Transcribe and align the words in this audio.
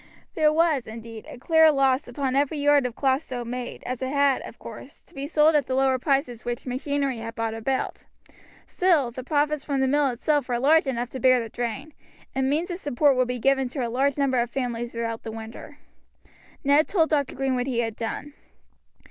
There 0.33 0.51
was, 0.51 0.87
indeed, 0.87 1.27
a 1.29 1.37
clear 1.37 1.71
loss 1.71 2.07
upon 2.07 2.35
every 2.35 2.57
yard 2.57 2.87
of 2.87 2.95
cloth 2.95 3.21
so 3.21 3.45
made, 3.45 3.83
as 3.83 4.01
it 4.01 4.07
had, 4.09 4.41
of 4.41 4.57
course, 4.57 5.03
to 5.05 5.13
be 5.13 5.27
sold 5.27 5.53
at 5.53 5.67
the 5.67 5.75
lower 5.75 5.99
prices 5.99 6.43
which 6.43 6.65
machinery 6.65 7.17
had 7.19 7.35
brought 7.35 7.53
about; 7.53 8.05
still 8.65 9.11
the 9.11 9.23
profits 9.23 9.63
from 9.63 9.79
the 9.79 9.87
mill 9.87 10.07
itself 10.07 10.47
were 10.49 10.57
large 10.57 10.87
enough 10.87 11.11
to 11.11 11.19
bear 11.19 11.39
the 11.39 11.49
drain, 11.49 11.93
and 12.33 12.49
means 12.49 12.71
of 12.71 12.79
support 12.79 13.15
would 13.15 13.27
be 13.27 13.37
given 13.37 13.69
to 13.69 13.85
a 13.87 13.91
large 13.93 14.17
number 14.17 14.39
of 14.41 14.49
families 14.49 14.91
throughout 14.91 15.21
the 15.21 15.31
winter. 15.31 15.77
Ned 16.63 16.87
told 16.87 17.11
Dr. 17.11 17.35
Green 17.35 17.53
what 17.53 17.67
he 17.67 17.81
had 17.81 17.95
done. 17.95 18.33